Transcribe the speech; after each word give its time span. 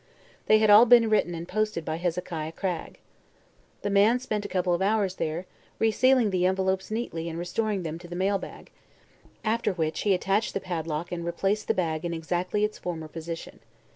They 0.47 0.57
had 0.57 0.71
all 0.71 0.87
been 0.87 1.11
written 1.11 1.35
and 1.35 1.47
posted 1.47 1.85
by 1.85 1.97
Hezekiah 1.97 2.53
Cragg. 2.53 2.97
The 3.83 3.91
man 3.91 4.19
spent 4.19 4.43
a 4.43 4.47
couple 4.49 4.73
of 4.73 4.81
hours 4.81 5.15
here, 5.17 5.45
resealing 5.79 6.31
the 6.31 6.47
envelopes 6.47 6.89
neatly 6.89 7.29
and 7.29 7.37
restoring 7.37 7.83
them 7.83 7.99
to 7.99 8.07
the 8.07 8.15
mail 8.15 8.39
bag, 8.39 8.71
after 9.43 9.73
which, 9.73 9.99
he 9.99 10.15
attached 10.15 10.55
the 10.55 10.59
padlock 10.59 11.11
and 11.11 11.23
replaced 11.23 11.67
the 11.67 11.75
bag 11.75 12.03
in 12.03 12.15
exactly 12.15 12.63
its 12.65 12.79
former 12.79 13.07
position. 13.07 13.59